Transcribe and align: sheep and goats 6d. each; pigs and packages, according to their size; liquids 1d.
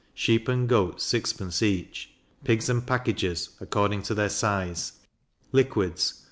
sheep 0.15 0.47
and 0.47 0.67
goats 0.67 1.05
6d. 1.13 1.61
each; 1.61 2.09
pigs 2.43 2.69
and 2.69 2.87
packages, 2.87 3.49
according 3.61 4.01
to 4.01 4.15
their 4.15 4.29
size; 4.29 4.93
liquids 5.51 6.13
1d. 6.17 6.19